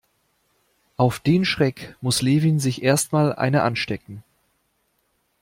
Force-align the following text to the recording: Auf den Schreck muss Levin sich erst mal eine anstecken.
Auf 0.97 1.19
den 1.19 1.45
Schreck 1.45 1.95
muss 2.01 2.23
Levin 2.23 2.57
sich 2.59 2.81
erst 2.81 3.11
mal 3.11 3.35
eine 3.35 3.61
anstecken. 3.61 4.23